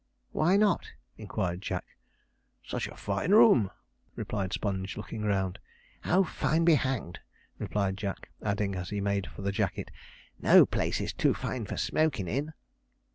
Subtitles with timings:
[0.31, 1.85] 'Why not?' inquired Jack.
[2.65, 3.69] 'Such a fine room,'
[4.15, 5.59] replied Sponge, looking around.
[6.05, 7.19] 'Oh, fine be hanged!'
[7.59, 9.91] replied Jack, adding, as he made for the jacket,
[10.41, 12.51] 'no place too fine for smokin' in.'